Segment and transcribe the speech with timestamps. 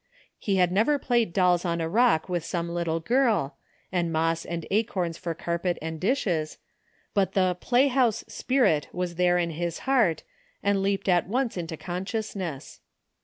[0.39, 2.69] He had never played dolls on THE FINDING OP JASPER HOLT a rock with some
[2.69, 3.57] little girl,
[3.91, 6.57] and moss and acorns for carpet and dishes,
[7.13, 10.23] but the "playhouse spirit was there in his heart
[10.63, 12.79] and leaped at once into consciousness.